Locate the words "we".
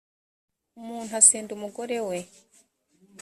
2.07-2.17